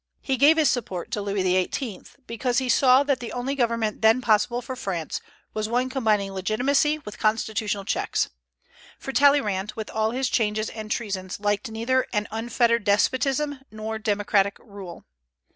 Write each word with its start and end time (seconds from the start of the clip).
He 0.19 0.35
gave 0.35 0.57
his 0.57 0.67
support 0.67 1.11
to 1.11 1.21
Louis 1.21 1.41
XVIII., 1.43 2.01
because 2.25 2.57
he 2.57 2.69
saw 2.69 3.03
that 3.03 3.19
the 3.19 3.31
only 3.31 3.53
government 3.53 4.01
then 4.01 4.19
possible 4.19 4.59
for 4.59 4.75
France 4.75 5.21
was 5.53 5.69
one 5.69 5.91
combining 5.91 6.31
legitimacy 6.31 6.97
with 6.97 7.19
constitutional 7.19 7.85
checks; 7.85 8.31
for 8.97 9.11
Talleyrand, 9.11 9.73
with 9.75 9.91
all 9.91 10.09
his 10.09 10.27
changes 10.27 10.71
and 10.71 10.89
treasons, 10.89 11.39
liked 11.39 11.69
neither 11.69 12.07
an 12.13 12.27
unfettered 12.31 12.83
despotism 12.83 13.59
nor 13.69 13.99
democratic 13.99 14.57
rule. 14.57 15.05